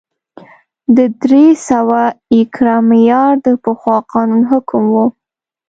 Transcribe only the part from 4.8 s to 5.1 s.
و